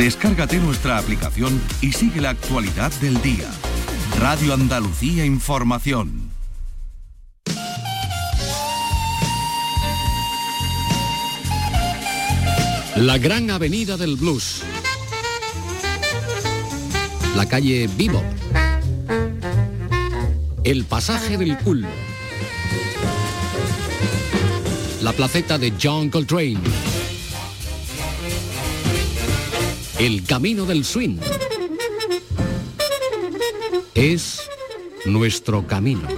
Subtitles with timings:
[0.00, 3.46] Descárgate nuestra aplicación y sigue la actualidad del día.
[4.18, 6.30] Radio Andalucía Información.
[12.96, 14.62] La gran avenida del blues.
[17.36, 18.22] La calle Vivo.
[20.64, 21.84] El pasaje del cool.
[25.02, 26.89] La placeta de John Coltrane.
[30.00, 31.18] El camino del swing.
[33.94, 34.48] Es
[35.04, 36.08] nuestro camino.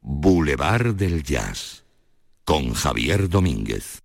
[0.00, 1.84] Boulevard del Jazz
[2.44, 4.03] con Javier Domínguez.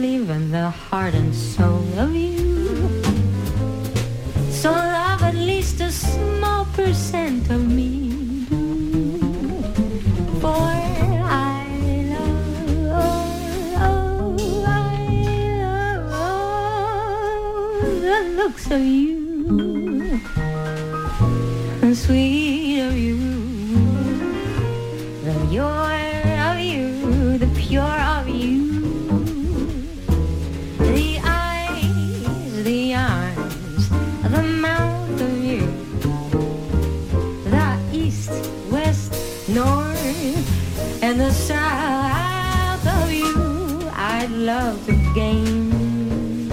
[0.00, 3.02] Handle even the heart and soul of you.
[4.50, 8.10] So love at least a small percent of me.
[10.40, 11.66] For I
[12.12, 12.76] love,
[13.76, 14.78] oh, I
[16.10, 16.82] love
[18.02, 20.20] the looks of you
[21.82, 23.18] and sweet of you,
[25.24, 25.99] the pure
[41.10, 43.90] and the south of you.
[43.96, 46.48] I'd love to gain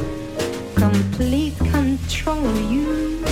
[0.73, 3.23] complete control of you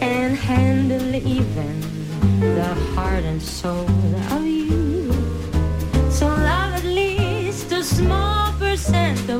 [0.00, 1.74] and handle even
[2.40, 3.86] the heart and soul
[4.34, 5.12] of you.
[6.10, 9.39] So love at least a small percent of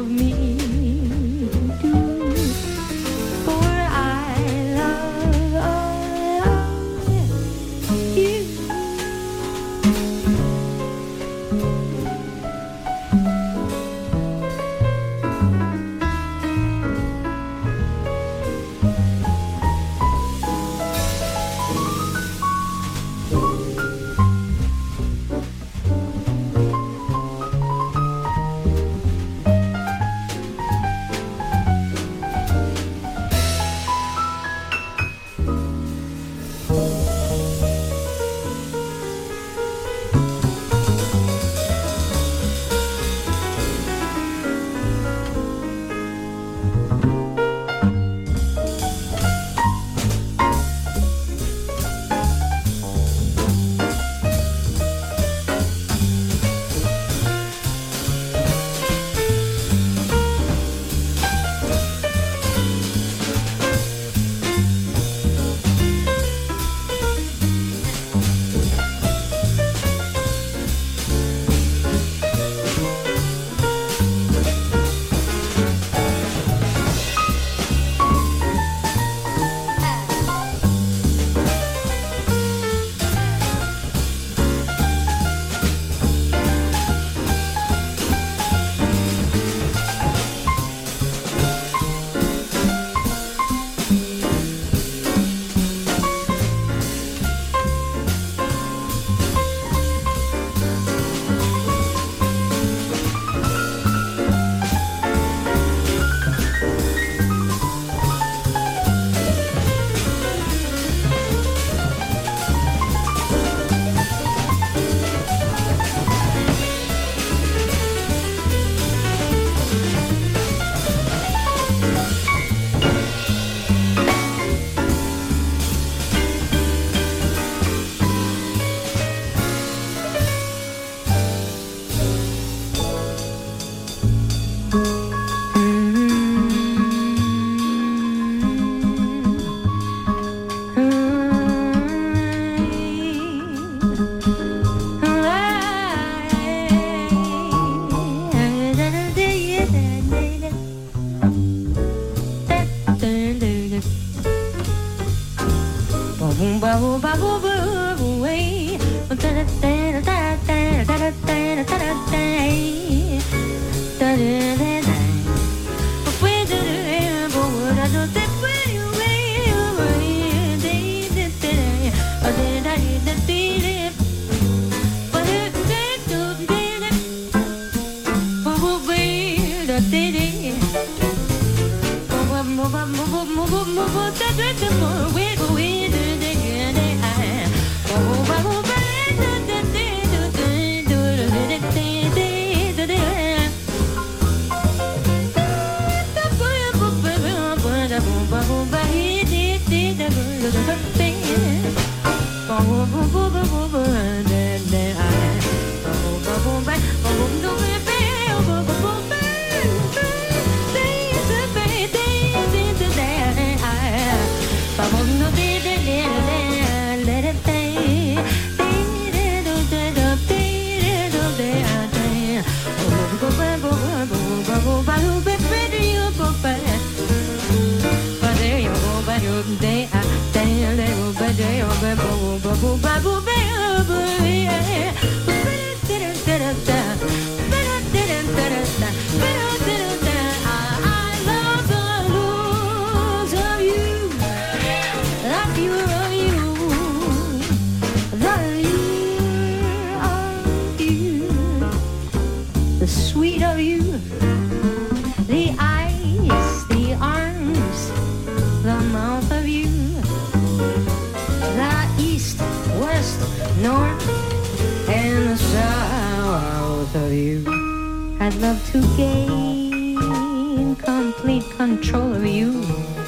[268.40, 272.99] love to gain complete control of you.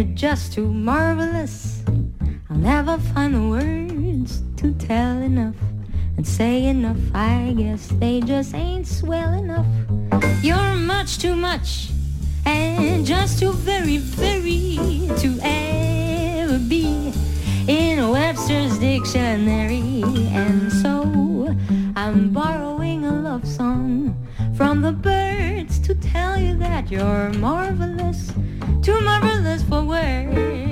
[0.00, 1.82] Just too marvelous.
[2.48, 5.54] I'll never find the words to tell enough
[6.16, 6.96] and say enough.
[7.14, 9.66] I guess they just ain't swell enough.
[10.42, 11.90] You're much too much
[12.46, 14.78] and just too very, very
[15.18, 17.12] to ever be
[17.68, 20.02] in Webster's dictionary.
[20.32, 21.54] And so
[21.96, 24.16] I'm borrowing a love song
[24.56, 28.32] from the birds to tell you that you're marvelous
[28.82, 30.71] to my for forward.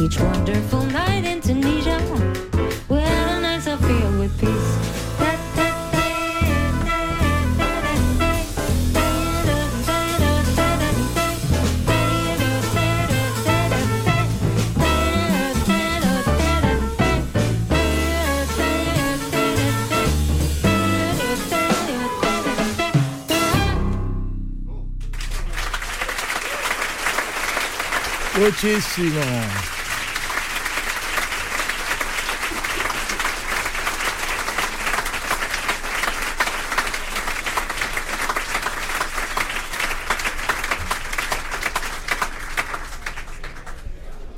[0.00, 2.00] Each wonderful night in Tunisia,
[2.88, 3.40] where
[3.76, 5.02] filled with peace.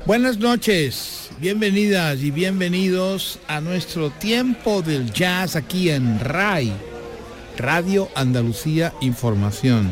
[0.05, 6.71] Buenas noches, bienvenidas y bienvenidos a nuestro tiempo del jazz aquí en RAI,
[7.57, 9.91] Radio Andalucía Información.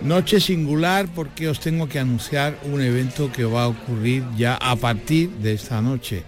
[0.00, 4.74] Noche singular porque os tengo que anunciar un evento que va a ocurrir ya a
[4.76, 6.22] partir de esta noche.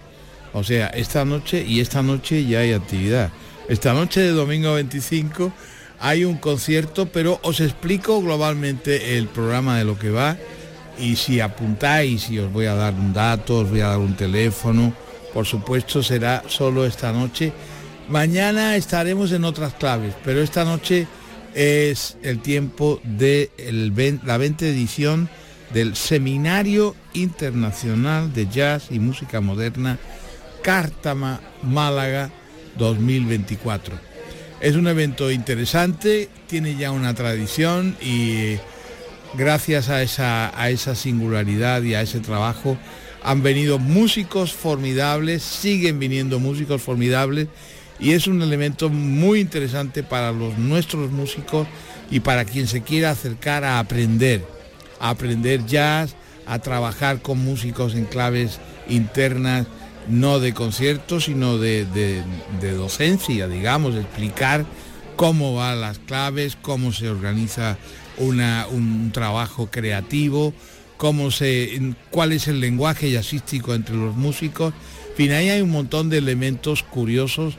[0.53, 3.31] O sea, esta noche y esta noche ya hay actividad.
[3.69, 5.51] Esta noche de domingo 25
[5.99, 10.37] hay un concierto, pero os explico globalmente el programa de lo que va
[10.97, 14.15] y si apuntáis y os voy a dar un dato, os voy a dar un
[14.15, 14.93] teléfono,
[15.33, 17.51] por supuesto será solo esta noche.
[18.09, 21.07] Mañana estaremos en otras claves, pero esta noche
[21.53, 23.51] es el tiempo de
[24.23, 25.29] la 20 edición
[25.73, 29.97] del Seminario Internacional de Jazz y Música Moderna
[30.61, 32.29] Cártama Málaga
[32.77, 33.95] 2024.
[34.61, 38.57] Es un evento interesante, tiene ya una tradición y
[39.35, 42.77] gracias a esa, singularidad y a ese trabajo
[43.23, 47.47] han venido músicos formidables, siguen viniendo músicos formidables
[47.99, 51.67] y es un elemento muy interesante para los nuestros músicos
[52.11, 54.45] y para quien se quiera acercar a aprender,
[54.99, 56.15] a aprender jazz,
[56.45, 59.67] a trabajar con músicos en claves internas,
[60.09, 62.23] no de conciertos, sino de,
[62.75, 64.65] docencia, digamos, explicar
[65.15, 67.77] cómo van las claves, cómo se organiza
[68.17, 70.53] un trabajo creativo,
[70.97, 74.73] cómo se, cuál es el lenguaje jazzístico entre los músicos.
[75.11, 77.57] En fin, ahí hay un montón de elementos curiosos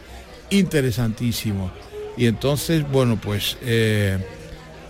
[0.50, 1.70] interesantísimo.
[2.16, 4.18] Y entonces, bueno, pues eh,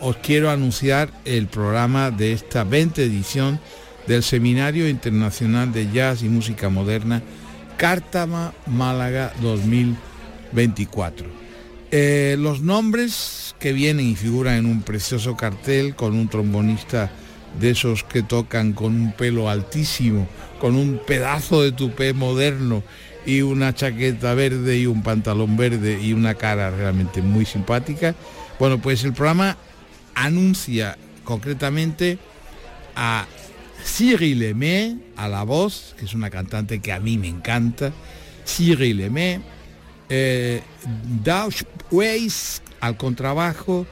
[0.01, 3.61] os quiero anunciar el programa de esta 20 edición
[4.07, 7.23] del Seminario Internacional de Jazz y Música Moderna,
[7.77, 11.44] Cártama Málaga 2024.
[11.97, 17.13] Eh, los nombres que vienen y figuran en un precioso cartel con un trombonista
[17.61, 20.27] de esos que tocan con un pelo altísimo,
[20.59, 22.83] con un pedazo de tupé moderno
[23.25, 28.17] y una chaqueta verde y un pantalón verde y una cara realmente muy simpática.
[28.59, 29.57] Bueno, pues el programa
[30.17, 32.19] anuncia concretamente
[32.97, 33.25] a
[33.85, 37.93] Cyril Lemé a la voz, que es una cantante que a mí me encanta,
[38.45, 39.54] Cyril Lemé,
[40.09, 40.63] eh,
[41.91, 43.87] Weiss al contrabajo,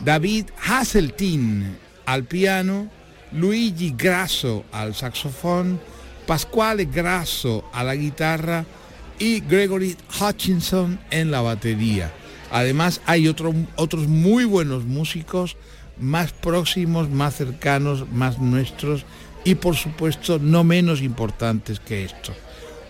[0.00, 2.90] David Hasseltine al piano,
[3.32, 5.80] Luigi Grasso al saxofón,
[6.26, 8.64] Pasquale Grasso a la guitarra
[9.18, 12.12] y Gregory Hutchinson en la batería.
[12.50, 15.56] Además hay otros muy buenos músicos,
[15.98, 19.04] más próximos, más cercanos, más nuestros
[19.44, 22.36] y por supuesto no menos importantes que estos.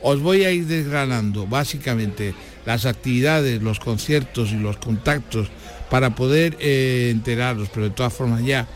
[0.03, 2.35] Os voy a ir desgranando básicamente
[2.67, 5.49] las actividades, los conciertos y los contactos
[5.91, 8.67] para poder eh, enteraros, pero de todas formas ya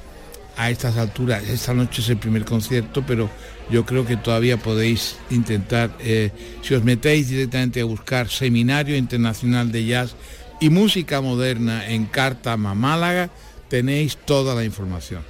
[0.57, 3.31] a estas alturas, esta noche es el primer concierto, pero
[3.71, 6.31] yo creo que todavía podéis intentar, eh,
[6.63, 10.15] si os metéis directamente a buscar Seminario Internacional de Jazz
[10.61, 13.31] y Música Moderna en Cártama, Málaga,
[13.69, 15.23] tenéis toda la información.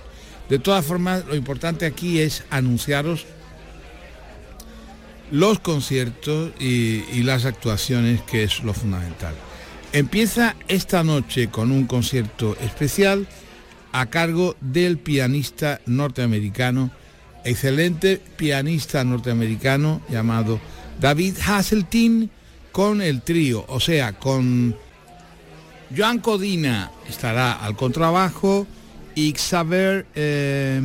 [0.49, 3.27] De todas formas, lo importante aquí es anunciaros
[5.33, 9.35] los conciertos y, las actuaciones, que es lo fundamental.
[9.95, 13.27] Empieza esta noche con un concierto especial
[13.93, 16.91] a cargo del pianista norteamericano,
[17.45, 20.61] excelente pianista norteamericano llamado
[21.01, 22.29] David Hasseltine
[22.71, 24.77] con el trío, o sea, con
[25.97, 28.67] Joan Codina estará al contrabajo
[29.15, 30.81] y Xavier eh,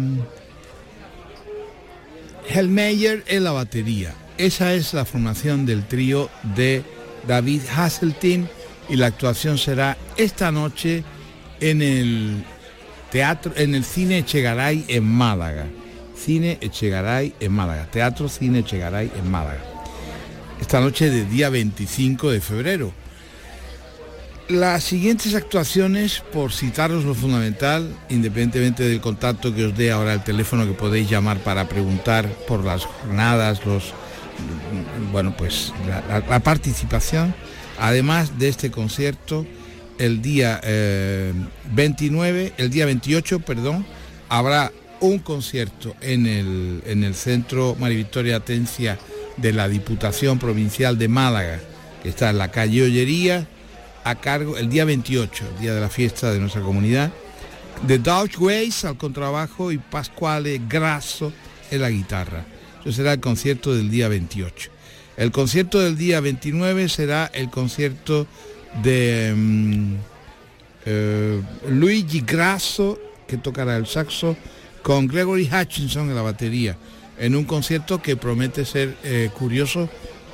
[2.49, 4.15] Helmeyer en la batería.
[4.37, 6.83] Esa es la formación del trío de
[7.27, 8.47] David Hasseltine
[8.87, 11.03] y la actuación será esta noche
[11.59, 12.43] en el
[13.11, 15.65] teatro en el Cine Echegaray en Málaga.
[16.15, 17.87] Cine Echegaray en Málaga.
[17.89, 19.63] Teatro Cine Echegaray en Málaga.
[20.61, 22.93] Esta noche de día 25 de febrero.
[24.49, 30.23] Las siguientes actuaciones, por citaros lo fundamental, independientemente del contacto que os dé ahora el
[30.23, 33.93] teléfono que podéis llamar para preguntar por las jornadas, los
[35.11, 35.73] bueno pues
[36.09, 37.33] la, participación,
[37.79, 39.45] además de este concierto,
[39.97, 40.61] el día
[41.71, 43.85] 29, eh, el día 28, perdón,
[44.29, 48.97] habrá un concierto en el, en el Centro María Victoria Atencia
[49.37, 51.59] de la Diputación Provincial de Málaga,
[52.01, 53.47] que está en la calle Ollería,
[54.03, 57.11] a cargo el día 28, el día de la fiesta de nuestra comunidad,
[57.85, 61.31] de Dodge Ways al contrabajo y Pasquale Grasso
[61.69, 62.45] en la guitarra.
[62.91, 64.71] Será el concierto del día 28.
[65.17, 68.27] El concierto del día 29 será el concierto
[68.83, 69.95] de mm,
[70.85, 74.37] eh, Luigi Grasso, que tocará el saxo,
[74.83, 76.77] con Gregory Hutchinson en la batería,
[77.17, 79.89] en un concierto que promete ser eh, curioso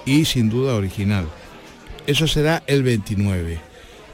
[0.06, 1.28] y sin duda original.
[2.06, 3.60] Eso será el 29.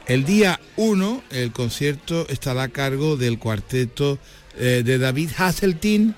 [0.06, 4.18] El día 1 el concierto estará a cargo del cuarteto
[4.56, 6.14] eh, de David Hasseltine,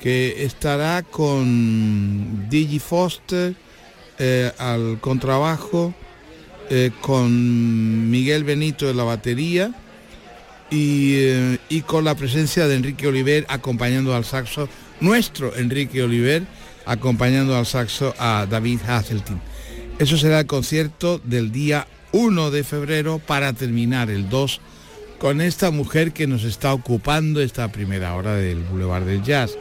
[0.00, 3.54] que estará con Digi Foster
[4.18, 5.94] eh, al contrabajo,
[6.70, 9.72] eh, con Miguel Benito en la batería
[10.70, 11.16] y,
[11.68, 14.68] y, con la presencia de Enrique Oliver acompañando al saxo,
[15.00, 16.44] nuestro Enrique Oliver
[16.86, 19.40] acompañando al saxo a David Hasseltine.
[19.98, 24.60] Eso será el concierto del día 1 de febrero para terminar el 2
[25.18, 29.56] con esta mujer que nos está ocupando esta primera hora del Boulevard del Jazz,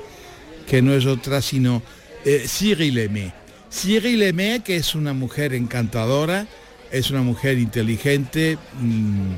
[0.67, 1.81] que no es otra sino
[2.25, 3.33] eh, Cyril Aimé.
[3.71, 6.47] Cyril que es una mujer encantadora,
[6.91, 9.33] es una mujer inteligente mm,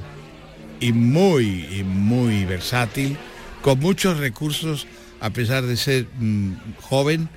[0.80, 3.18] y muy, muy versátil,
[3.62, 4.86] con muchos recursos,
[5.20, 7.30] a pesar de ser mm, joven,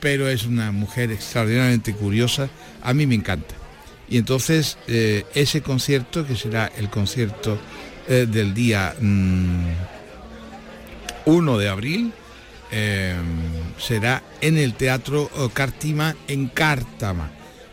[0.00, 2.50] pero es una mujer extraordinariamente curiosa,
[2.82, 3.54] a mí me encanta.
[4.08, 7.58] Y entonces eh, ese concierto, que será el concierto
[8.08, 9.02] eh, del día 1
[11.24, 12.12] mm, de abril,
[12.72, 13.14] eh,
[13.78, 17.30] será en el Teatro Cartima en Cártama.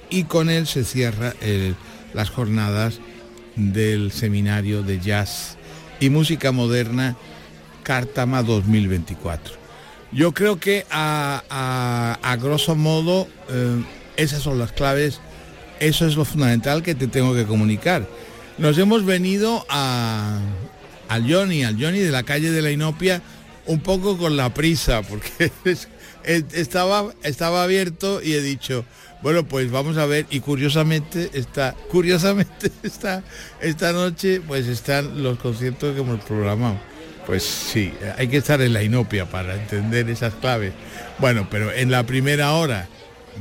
[0.09, 1.33] Y con él se cierra
[2.13, 2.99] las jornadas
[3.55, 5.57] del Seminario de Jazz
[5.99, 7.15] y Música Moderna
[7.83, 9.55] Cártama 2024.
[10.12, 13.83] Yo creo que a, grosso modo eh,
[14.17, 15.19] esas son las claves,
[15.79, 18.07] eso es lo fundamental que te tengo que comunicar.
[18.57, 20.39] Nos hemos venido a,
[21.07, 23.21] al Johnny, al Johnny de la calle de la Inopia,
[23.65, 25.52] un poco con la prisa, porque
[26.24, 28.86] estaba, estaba abierto y he dicho,
[29.22, 33.24] bueno, pues vamos a ver, y curiosamente está, curiosamente está,
[33.62, 36.80] esta noche pues están los conciertos que hemos programado.
[37.26, 40.74] Pues sí, hay que estar en la inopia para entender esas claves.
[41.19, 42.88] Bueno, pero en la primera hora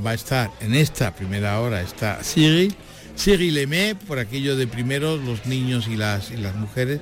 [0.04, 2.74] va a estar, en esta primera hora está Cyril,
[3.16, 7.00] Cyril Lemé, por aquello de primero los niños y las, y las mujeres,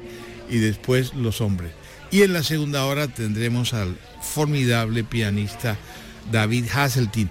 [0.48, 1.72] y después los hombres.
[2.10, 5.76] Y en la segunda hora tendremos al formidable pianista
[6.30, 7.30] David Hasseltine.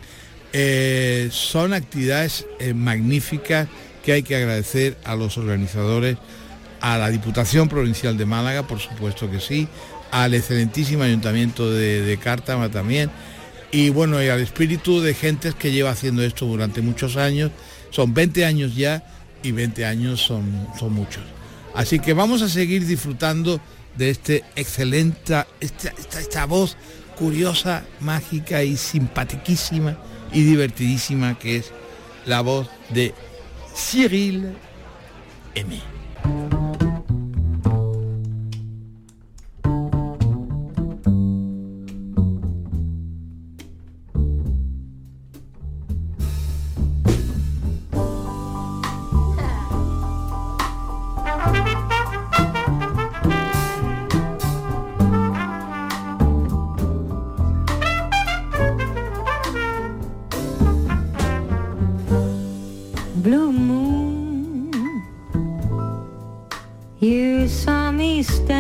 [0.53, 3.67] Eh, son actividades eh, magníficas
[4.03, 6.17] que hay que agradecer a los organizadores
[6.81, 9.67] a la Diputación Provincial de Málaga, por supuesto que sí,
[10.11, 13.09] al excelentísimo Ayuntamiento de, Cártama también,
[13.71, 17.51] y bueno, y al espíritu de gentes que lleva haciendo esto durante muchos años,
[17.89, 19.03] son 20 años ya
[19.41, 21.23] y 20 años son, son muchos.
[21.73, 23.59] Así que vamos a seguir disfrutando
[23.97, 26.77] de este excelente, esta, esta, voz
[27.17, 29.97] curiosa, mágica y simpaticísima
[30.31, 31.71] y divertidísima que es
[32.25, 33.13] la voz de
[33.75, 34.55] Cyril
[68.25, 68.54] して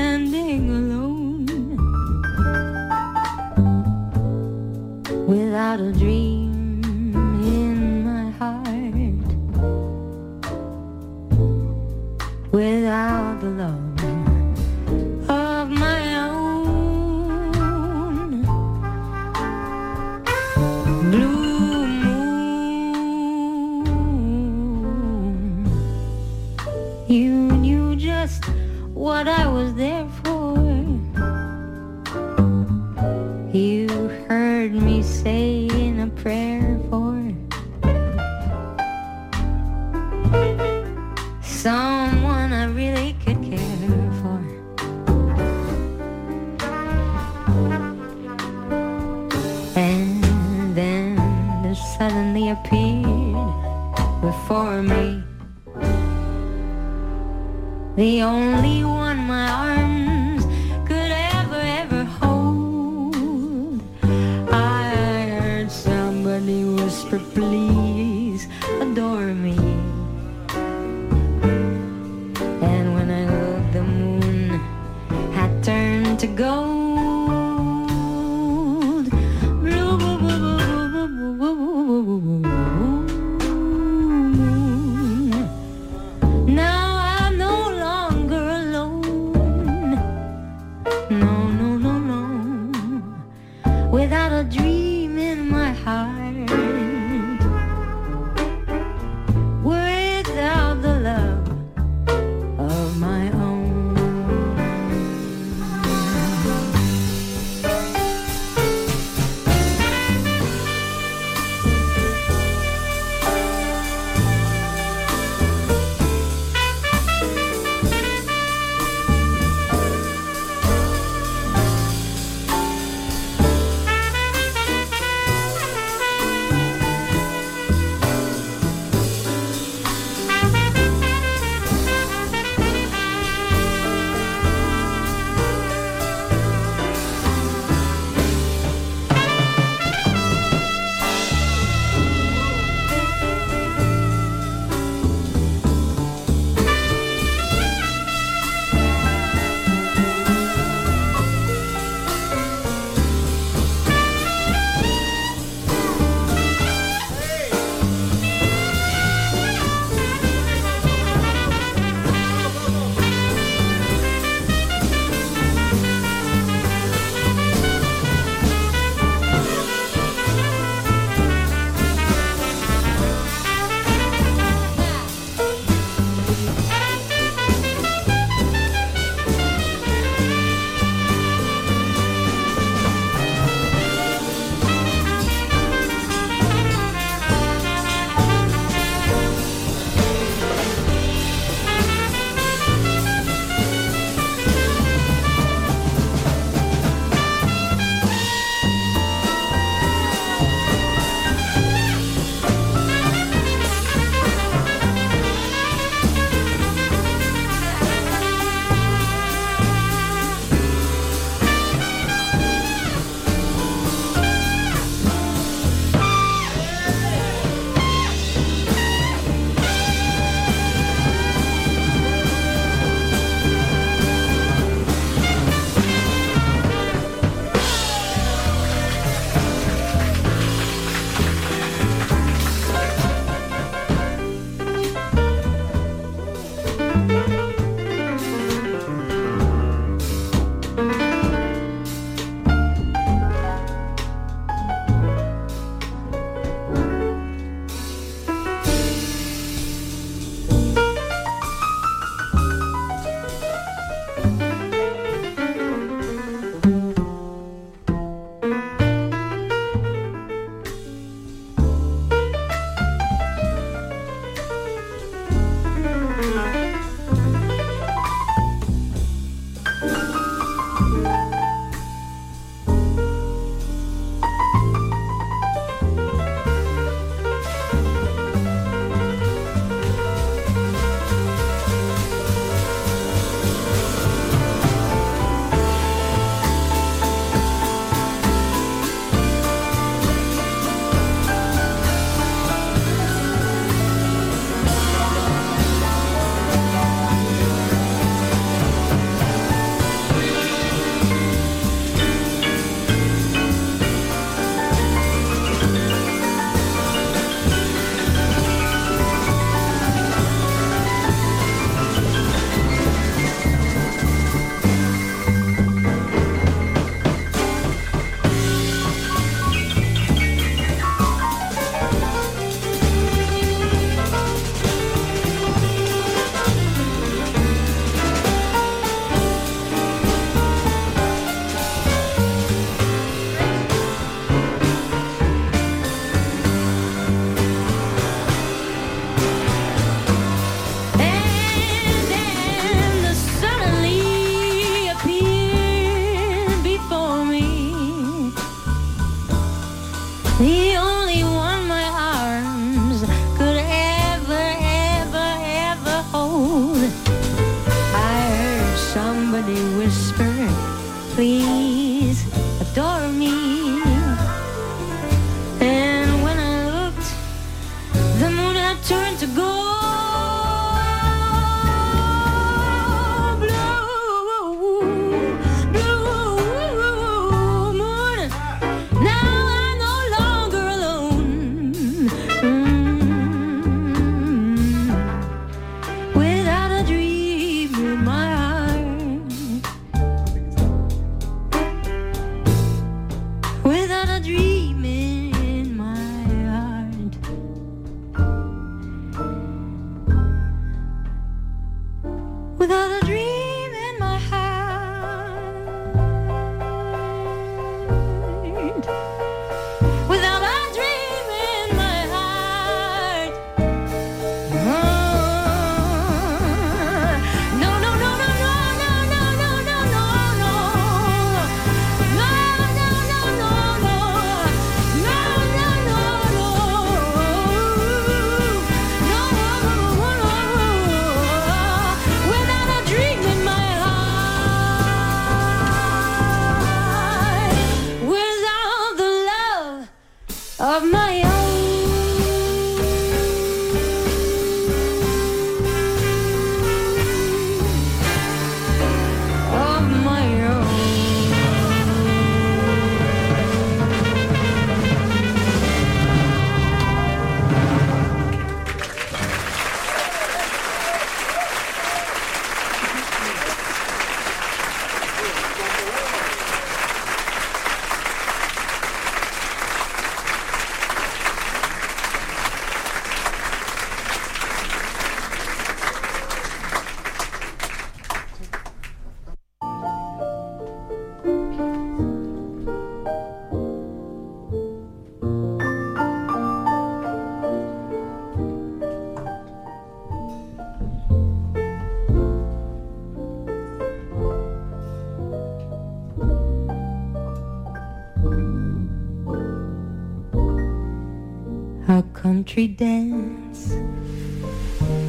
[502.25, 503.75] country dance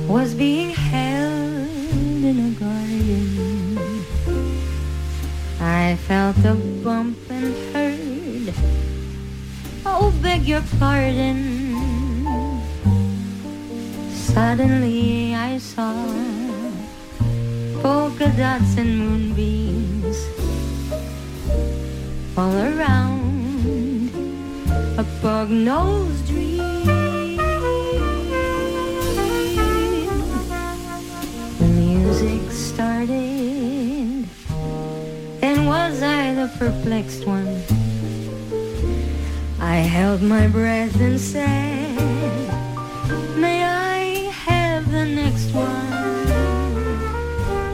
[0.06, 4.04] was being held in a garden.
[5.58, 6.52] I felt a
[6.84, 8.54] bump and heard,
[9.86, 11.40] oh, beg your pardon.
[14.12, 15.96] Suddenly I saw
[17.80, 20.18] polka dots and moonbeams
[22.36, 23.16] all around
[24.98, 26.35] a bug-nosed
[36.58, 37.62] perplexed one.
[39.60, 41.96] I held my breath and said,
[43.36, 46.22] May I have the next one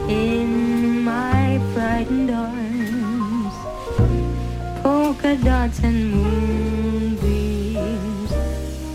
[0.09, 3.53] in my frightened arms?
[4.83, 7.21] Polka dots and moonbeams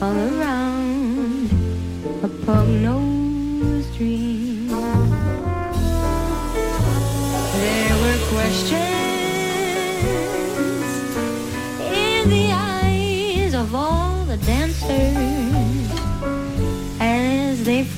[0.02, 1.50] all around
[2.22, 3.07] a pug-nosed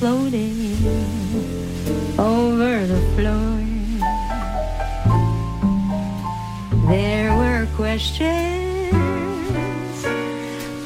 [0.01, 0.81] floated
[2.17, 3.61] over the floor.
[6.89, 8.91] There were questions,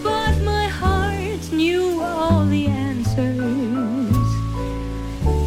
[0.04, 4.28] but my heart knew all the answers,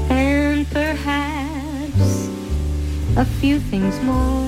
[0.09, 2.31] and perhaps
[3.19, 4.48] a few things more.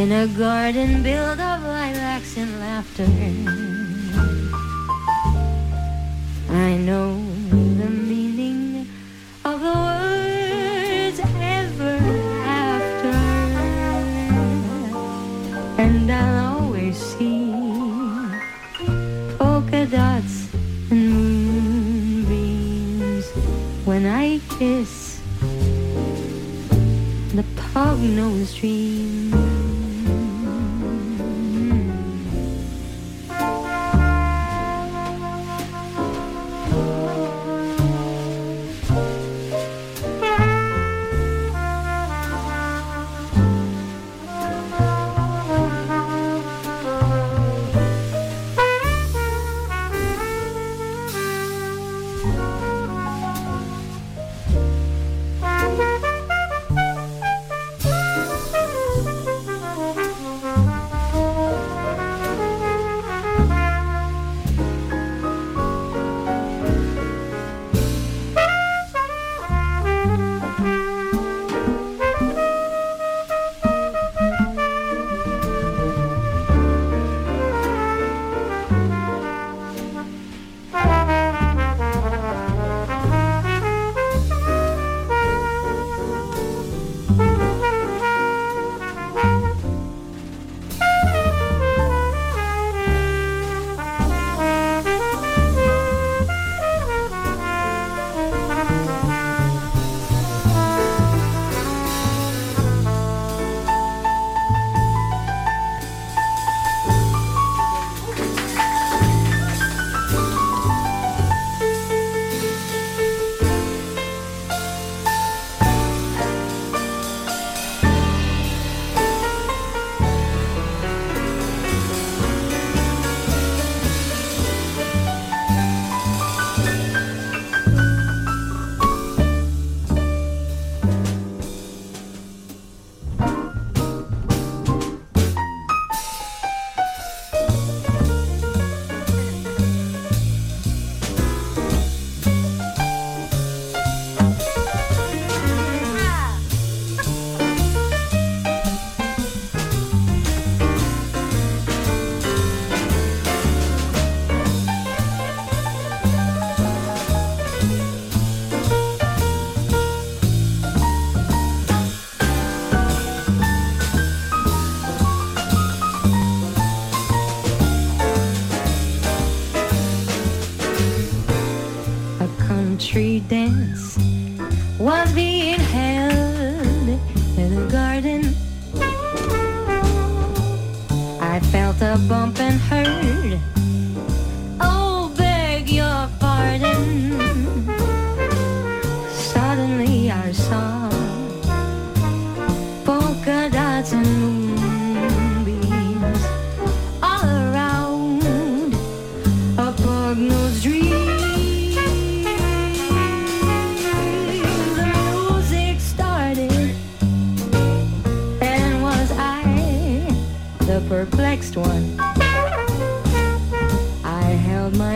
[0.00, 3.79] In a garden built of lilacs and laughter.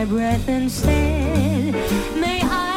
[0.05, 1.73] Breath and said,
[2.15, 2.74] May I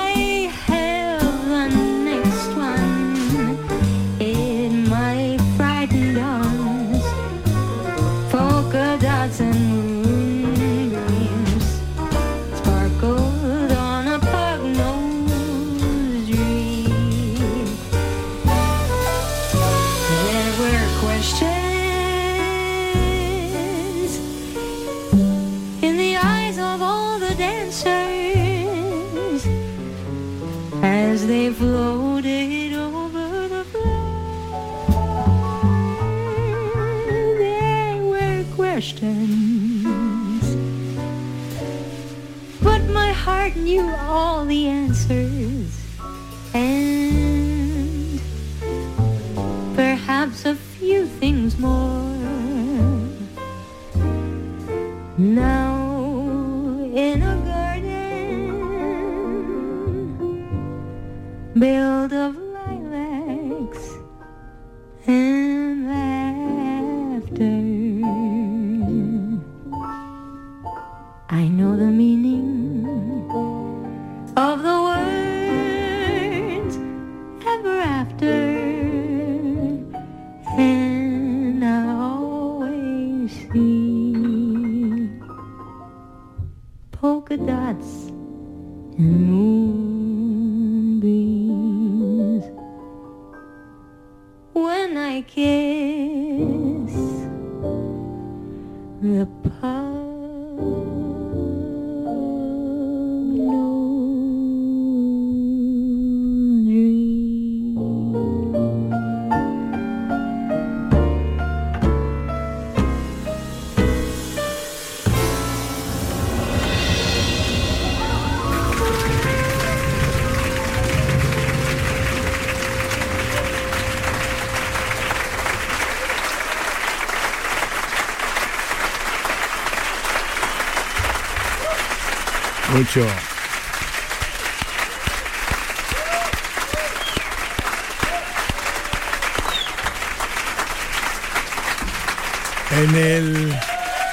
[142.71, 143.59] En el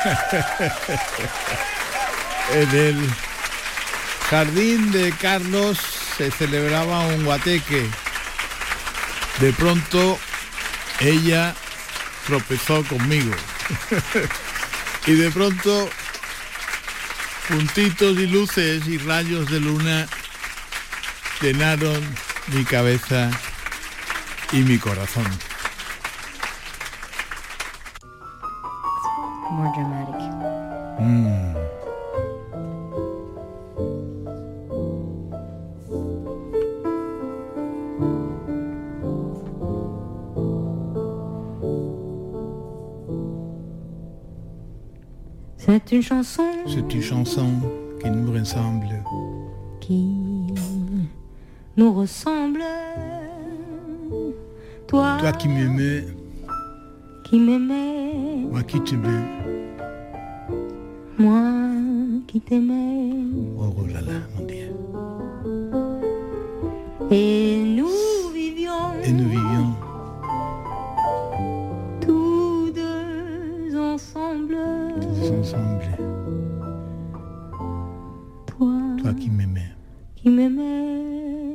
[2.54, 3.10] en el
[4.30, 5.80] jardín de Carlos
[6.18, 7.90] se celebraba un guateque.
[9.40, 10.20] De pronto
[11.00, 11.56] ella
[12.28, 13.34] tropezó conmigo.
[15.08, 15.90] y de pronto
[17.48, 20.08] puntitos y luces y rayos de luna
[21.42, 22.02] llenaron
[22.48, 23.30] mi cabeza
[24.52, 25.26] y mi corazón.
[46.96, 47.50] Une chanson
[48.02, 48.88] qui nous ressemble.
[49.82, 50.08] qui
[51.76, 52.64] nous ressemble.
[54.88, 56.06] Toi, Toi qui m'aimais,
[57.26, 59.26] qui m'aimais, moi qui t'aimais.
[61.18, 61.42] moi
[62.28, 63.12] qui t'aimais.
[63.60, 64.70] Oh, oh là là, mon Dieu.
[67.12, 69.55] Et nous vivions Et nous vivions
[80.26, 81.54] qui m'aimais,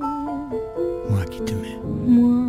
[1.10, 1.76] moi qui t'aimais.
[2.06, 2.44] moi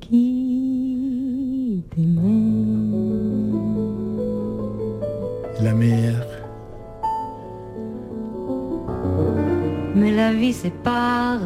[0.00, 2.22] qui t'aimais.
[5.60, 6.26] La mer,
[9.94, 11.40] Mais la vie sépare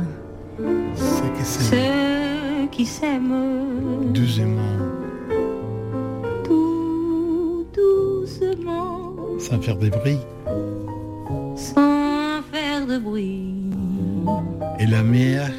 [0.94, 4.78] c'est que c'est ceux qui s'aiment doucement,
[6.44, 10.20] tout doucement, sans faire de bruit.
[12.96, 13.44] De bruit.
[14.78, 15.50] Et la mer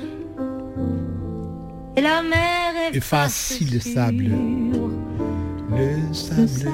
[1.96, 4.32] Et la mer efface le sable.
[5.72, 6.72] Le sable.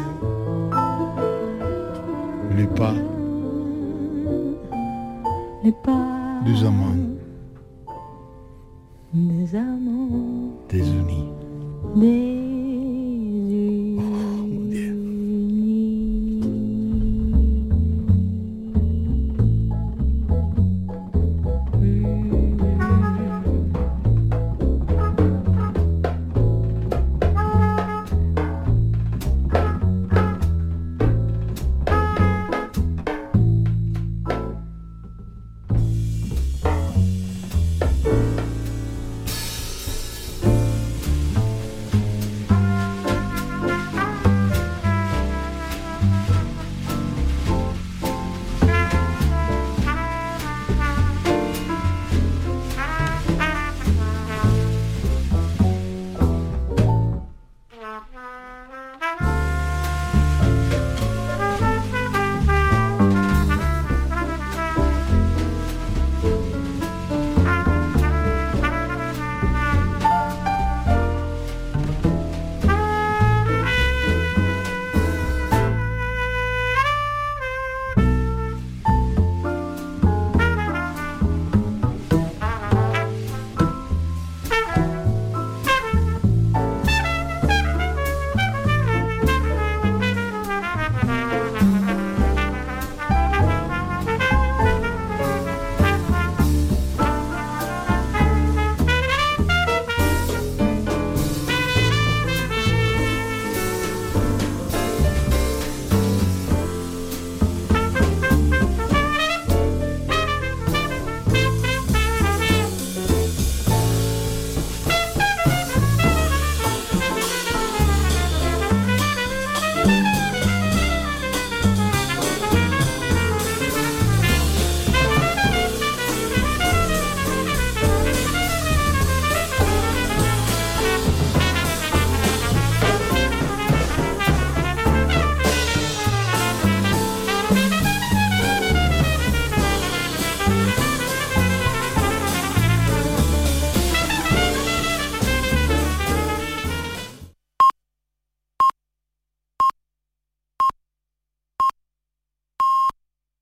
[2.58, 2.96] Les pas
[5.64, 7.14] Les pas des amants
[9.14, 11.30] des amants désunis.
[11.96, 12.33] des